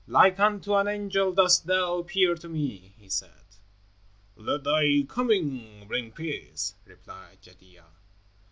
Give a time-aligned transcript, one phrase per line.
[0.07, 3.43] "Like unto an angel dost thou appear to me," he said.
[4.35, 7.83] "Let thy coming bring peace," replied Jadua.